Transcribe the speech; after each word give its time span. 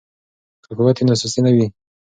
که 0.63 0.71
قوت 0.77 0.95
وي 0.97 1.03
نو 1.07 1.13
سستي 1.21 1.41
نه 1.45 1.51
وي. 1.55 1.67